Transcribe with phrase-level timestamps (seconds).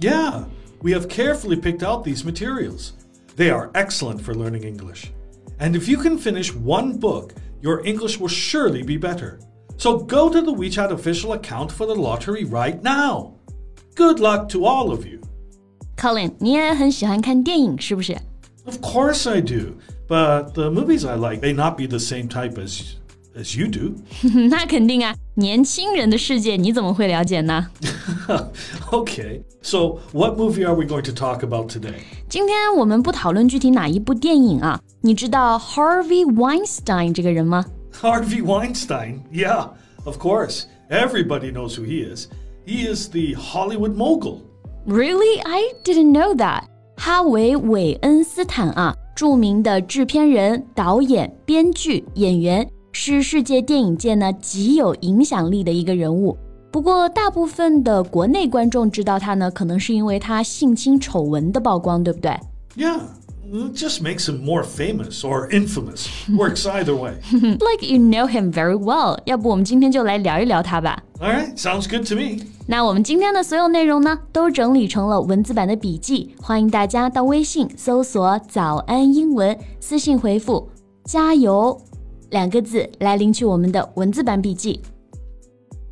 [0.00, 0.44] Yeah,
[0.82, 2.92] we have carefully picked out these materials.
[3.36, 5.12] They are excellent for learning English.
[5.58, 9.38] And if you can finish one book, your English will surely be better.
[9.76, 13.36] So go to the WeChat official account for the lottery right now.
[13.94, 15.20] Good luck to all of you.
[15.96, 18.16] Colin，你也很喜欢看电影是不是？
[18.64, 19.76] Of course I do.
[20.08, 22.96] But the movies I like may not be the same type as
[23.36, 23.94] as you do.
[24.48, 27.68] 那肯定啊，年轻人的世界你怎么会了解呢？
[28.90, 29.42] okay.
[29.62, 31.94] So, what movie are we going to talk about today?
[32.28, 37.64] 今天我们不讨论具体哪一部电影啊，你知道 Harvey Weinstein 这个人吗？
[37.92, 39.20] Harvey Weinstein.
[39.32, 39.68] Yeah,
[40.04, 40.64] of course.
[40.90, 42.26] Everybody knows who he is.
[42.66, 44.40] He is the Hollywood mogul.
[44.84, 45.40] Really?
[45.44, 46.64] I didn't know that.
[46.96, 52.68] 哈维·韦恩斯坦啊，着名的制片人、导演、编剧、演员，
[52.99, 56.35] 是世界电影界呢极有影响力的一个人物。
[56.71, 62.31] 不过，大部分的国内观众知道他呢，可能是因为他性侵丑闻的曝光，对不对
[62.75, 62.99] ？？Yeah.
[63.73, 66.07] just makes him more famous or infamous.
[66.27, 67.13] Works either way.
[67.31, 69.19] Like you know him very well。
[69.25, 71.01] 要不我们今天就来聊一聊他吧。
[71.19, 72.43] All right, sounds good to me.
[72.65, 80.67] 那我们今天的所有内容呢，都整理成了文字版的笔记，欢迎大家到微信搜索“早安英文”，私信回复
[81.05, 81.79] “加油”
[82.30, 84.80] 两个字来领取我们的文字版笔记。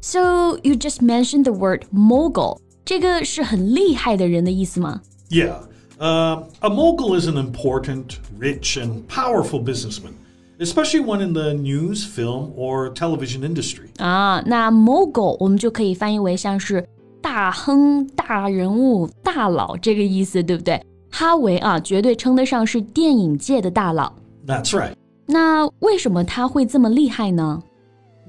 [0.00, 5.02] So you just mentioned the word mogul，这个是很厉害的人的意思吗？
[5.28, 5.56] Yeah,
[5.98, 10.14] uh, a mogul is an important, rich, and powerful businessman,
[10.58, 13.88] especially one in the news, film, or television industry.
[13.98, 16.88] 啊，那 mogul 我们就可以翻译为像是
[17.20, 20.82] 大亨、大人物、大佬这个意思，对不对？
[21.10, 24.14] 哈维啊，绝对称得上是电影界的大佬。
[24.46, 24.94] That's right.
[25.26, 27.62] 那为什么他会这么厉害呢？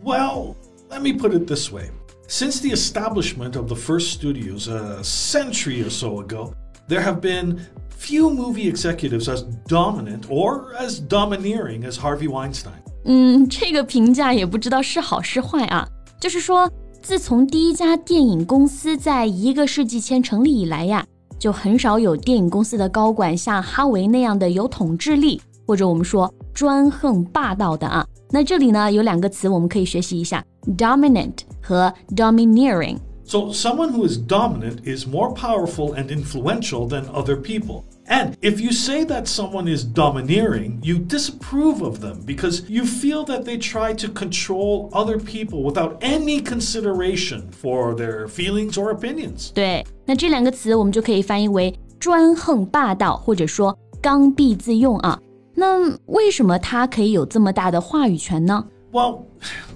[0.04, 0.56] Well,
[0.90, 1.90] let me put it this way.
[2.28, 6.54] Since the establishment of the first studios a century or so ago,
[6.88, 12.82] there have been few movie executives as dominant or as domineering as Harvey Weinstein.
[13.06, 15.88] 嗯，这个评价也不知道是好是坏啊。
[16.20, 21.06] 就是说，自从第一家电影公司在一个世纪前成立以来呀，
[21.38, 28.06] 就很少有电影公司的高管像哈维那样的有统治力，或者我们说 专横霸道的啊。
[28.30, 30.44] 那这里呢有两个词我们可以学习一下：
[30.78, 32.98] dominant 和 domineering。
[33.24, 37.84] So, someone who is dominant is more powerful and influential than other people.
[38.06, 43.24] And if you say that someone is domineering, you disapprove of them because you feel
[43.26, 49.54] that they try to control other people without any consideration for their feelings or opinions.
[49.54, 55.18] 对，那这两个词我们就可以翻译为专横霸道，或者说刚愎自用啊。
[55.57, 59.23] 那为什么他可以有这么大的话语权呢？Well,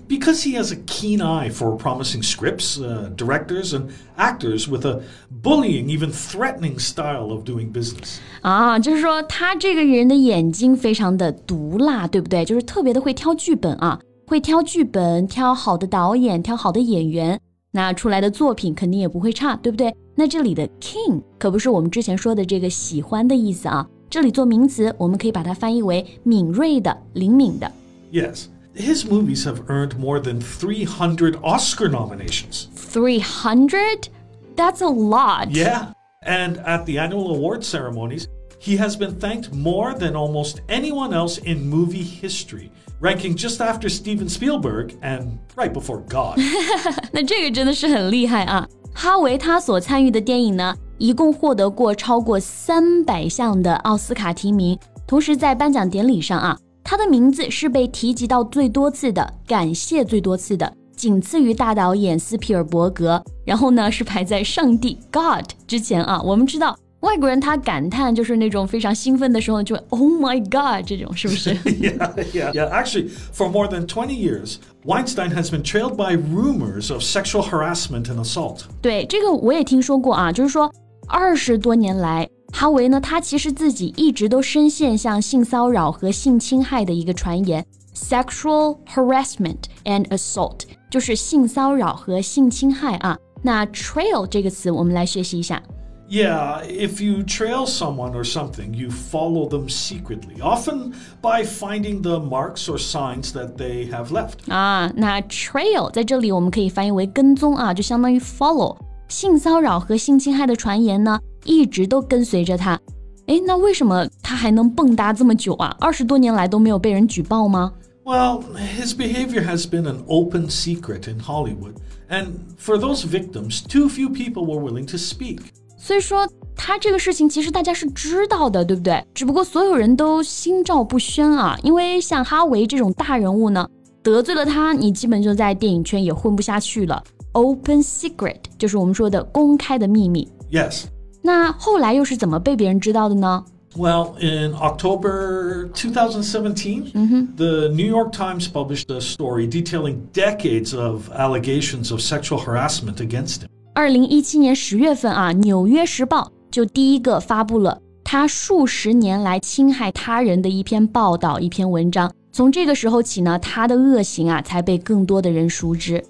[0.09, 5.01] because he has a keen eye for promising scripts, uh, directors, and actors with a
[5.43, 8.19] bullying, even threatening style of doing business.
[8.43, 12.45] 啊，就是说他这个人的眼睛非常的毒辣，对不对？
[12.45, 17.39] 就是特别的会挑剧本啊，会挑剧本，挑好的导演，挑好的演员，
[17.73, 19.95] 那出来的作品肯定也不会差，对不对？
[20.15, 27.72] 那这里的 king 可不是我们之前说的这个喜欢的意思啊，这里做名词，我们可以把它翻译为敏锐的、灵敏的。
[28.12, 32.68] Yes, his movies have earned more than 300 Oscar nominations.
[32.76, 34.10] Three hundred?
[34.56, 35.50] That's a lot.
[35.52, 35.94] Yeah.
[36.22, 38.28] And at the annual award ceremonies,
[38.60, 43.90] he has been thanked more than almost anyone else in movie history, ranking just after
[43.90, 46.40] Steven Spielberg and right before God.
[47.12, 48.68] 那这个真的是很厉害啊！
[48.94, 66.21] 哈维他所参与的电影呢， 一共获得过超过三百项的奥斯卡提名，同时在颁奖典礼上啊，他的名字是被提及到最多次的，感谢最多次的，仅次于大导演斯皮尔伯格，然后呢是排在上帝 God 之前啊。
[66.21, 71.97] 我们知道外国人他感叹就是那种非常兴奋的时候就 Oh my God 这种是不是？yeah,
[72.35, 72.53] yeah.
[72.53, 77.43] Yeah, actually, for more than twenty years, Weinstein has been trailed by rumors of sexual
[77.43, 78.65] harassment and assault.
[78.83, 80.71] 对，这个我也听说过啊，就是说
[81.10, 93.18] 二十多年来，哈维呢，他其实自己一直都深陷像性骚扰和性侵害的一个传言，sexual harassment and assault，就是性骚扰和性侵害啊。
[93.44, 95.62] 那 trail 这个词我们来学习一下
[96.08, 102.20] Yeah, if you trail someone or something, you follow them secretly, often by finding the
[102.20, 104.52] marks or signs that they have left.
[104.52, 108.78] 啊，那 trail 在这里我们可以翻译为跟踪啊，就相当于 follow。
[109.11, 112.81] 性骚扰和性侵害的传言呢，一直都跟随着他。
[113.27, 115.77] 哎，那为什么他还能蹦跶这么久啊？
[115.81, 117.73] 二十多年来都没有被人举报吗
[118.05, 118.43] ？well,
[118.79, 121.75] his behavior has been an open secret in Hollywood,
[122.09, 125.41] and for those victims, too few people were willing to speak.
[125.77, 129.05] 所以说，他这个事情其实大家是知道的，对不对？
[129.13, 133.69] 只不过所有人都心照不宣啊，因为像哈维这种大人物呢，
[134.03, 137.03] 得罪了他，你基本就在电影圈也混不下去了。
[137.34, 140.28] Open secret 就是我们说的公开的秘密。
[140.52, 140.86] Yes.
[141.22, 143.44] 那后来又是怎么被别人知道的呢？
[143.76, 147.36] well, in October 2017, mm-hmm.
[147.36, 153.42] the New York Times published a story detailing decades of allegations of sexual harassment against
[153.42, 153.48] him.
[153.74, 162.10] 二零一七年十月份啊，《纽约时报》就第一个发布了他数十年来侵害他人的一篇报道、一篇文章。
[162.32, 166.02] 从这个时候起呢，他的恶行啊才被更多的人熟知。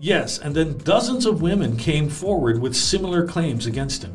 [0.00, 4.12] Yes, and then dozens of women came forward with similar claims against him.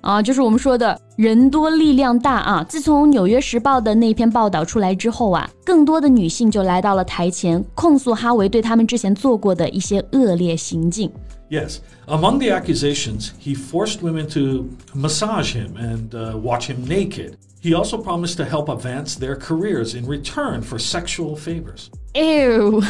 [0.00, 2.64] 啊，就是我们说的人多力量大啊！
[2.64, 11.10] 自从《纽约时报》的那篇报道出来之后啊，更多的女性就来到了台前，控诉哈维对他们之前做过的一些恶劣行径。
[11.50, 17.32] Yes, among the accusations, he forced women to massage him and uh, watch him naked.
[17.60, 21.88] He also promised to help advance their careers in return for sexual favors.
[22.14, 22.80] Ew，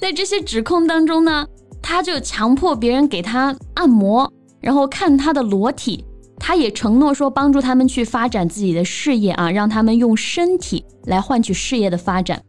[0.00, 1.46] 在这些指控当中呢，
[1.82, 4.30] 他就强迫别人给他按摩，
[4.60, 6.04] 然后看他的裸体。
[6.38, 12.42] 他也承诺说，帮助他们去发展自己的事业啊，让他们用身体来换取事业的发展。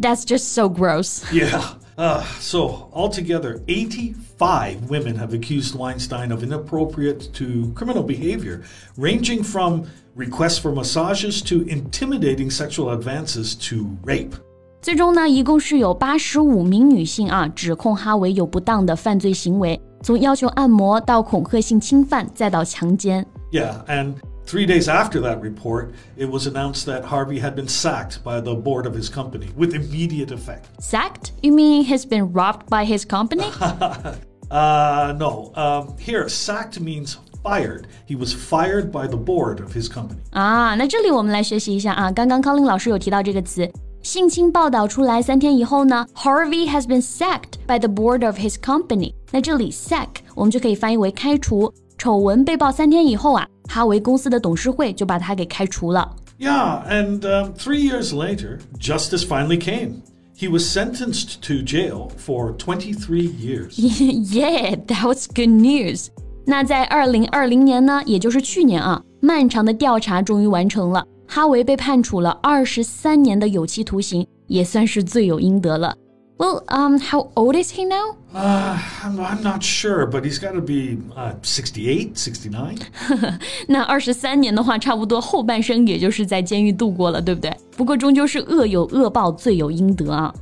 [0.00, 1.22] That's just so gross.
[1.32, 1.60] Yeah.
[1.96, 8.62] Uh, so, altogether, 85 women have accused Weinstein of inappropriate to criminal behavior,
[8.96, 9.82] ranging from
[10.14, 14.36] requests for massages to intimidating sexual advances to rape.
[14.82, 19.78] 最终呢，一共是有八十五名女性啊，指控哈维有不当的犯罪行为。
[20.02, 23.26] 从要求按摩到恐吓性侵犯，再到强奸。
[23.50, 24.14] Yeah, and
[24.46, 28.54] three days after that report, it was announced that Harvey had been sacked by the
[28.54, 30.66] board of his company with immediate effect.
[30.78, 31.32] Sacked?
[31.42, 33.50] You mean he's been robbed by his company?
[34.50, 35.50] uh, no.
[35.56, 37.88] Um, here, sacked means fired.
[38.06, 40.20] He was fired by the board of his company.
[40.30, 43.68] 啊，那这里我们来学习一下啊，刚刚 Colin 老师有提到这个词。
[44.02, 49.12] 性侵报道出来三天以后呢，Harvey has been sacked by the board of his company。
[49.30, 51.72] 那这里 sack 我们就可以翻译为开除。
[51.98, 56.14] 丑闻被曝三天以后啊，哈维公司的董事会就把他给开除了。
[56.38, 60.02] Yeah, and um, three years later, justice finally came.
[60.36, 63.76] He was sentenced to jail for 23 years.
[63.76, 66.06] yeah, that was good news.
[66.46, 71.04] 那在二零二零年呢，也就是去年啊，漫长的调查终于完成了。
[71.32, 75.94] 哈维被判处了二十三年的有期徒刑，也算是罪有应得了。
[76.38, 78.16] Well, um, how old is he now?
[78.32, 82.76] Uh, I'm, I'm not sure, but he's got to be uh, 68, 69.
[83.66, 87.52] 那二十三年的话，差不多后半生也就是在监狱度过了，对不对？
[87.76, 90.32] 不过终究是恶有恶报，罪有应得啊。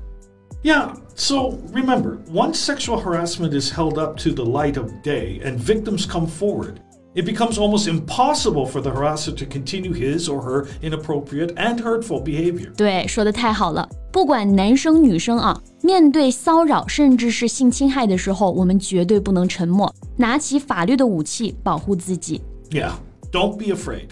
[0.63, 5.59] Yeah, so remember, once sexual harassment is held up to the light of day and
[5.59, 6.75] victims come forward,
[7.15, 12.23] it becomes almost impossible for the harasser to continue his or her inappropriate and hurtful
[12.23, 12.71] behavior.
[12.77, 13.89] 对，说的太好了。
[14.13, 22.43] 不管男生女生啊，面对骚扰甚至是性侵害的时候，我们绝对不能沉默，拿起法律的武器保护自己。
[22.71, 22.93] Yeah,
[23.31, 24.09] don't be afraid.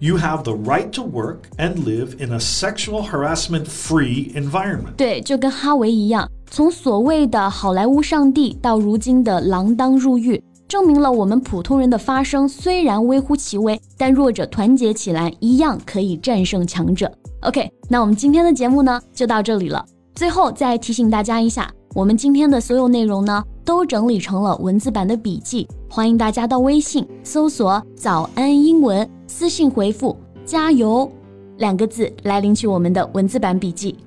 [0.00, 4.96] You have the right to work and live in a sexual harassment free environment.
[4.96, 10.42] 对，就跟哈维一样，从所谓的好莱坞上帝到如今的锒铛入狱。
[10.69, 17.11] 证明了我们普通人的发声虽然微乎其微，但弱者团结起来一样可以战胜强者。
[17.41, 19.83] OK，那我们今天的节目呢就到这里了。
[20.13, 31.11] 最后再提醒大家一下，我们今天的所有内容呢都整理成了文字版的笔记，欢迎大家到微信搜索“早安英文”，私信回复“加油”
[31.57, 33.97] 两个字来领取我们的文字版笔记。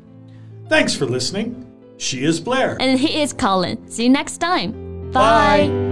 [0.69, 1.55] Thanks for listening.
[1.99, 2.77] She is Blair.
[2.77, 3.79] And he is Colin.
[3.91, 4.75] See you next time.
[5.13, 5.67] Bye.
[5.67, 5.92] Bye.